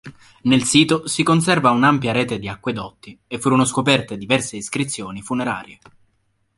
[0.45, 5.77] Nel sito si conserva un'ampia rete di acquedotti e furono scoperte diverse iscrizioni funerarie.